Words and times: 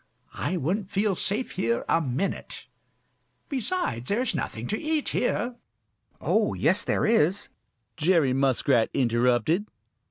I 0.33 0.57
wouldn't 0.57 0.89
feel 0.89 1.13
safe 1.13 1.51
here 1.51 1.85
a 1.87 2.01
minute. 2.01 2.65
Besides, 3.49 4.09
there 4.09 4.21
is 4.21 4.33
nothing 4.33 4.65
to 4.65 4.81
eat 4.81 5.09
here." 5.09 5.57
"Oh, 6.19 6.55
yes, 6.55 6.83
there 6.83 7.05
is," 7.05 7.49
Jerry 7.97 8.33
Muskrat 8.33 8.89
interrupted. 8.95 9.67